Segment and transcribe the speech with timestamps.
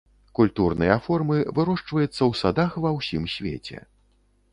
[0.37, 3.77] Культурныя формы вырошчваецца ў садах ва ўсім свеце.